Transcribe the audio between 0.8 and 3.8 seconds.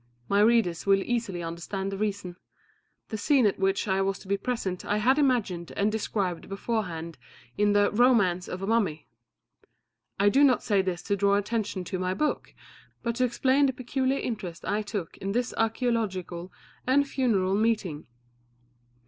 will easily understand the reason: the scene at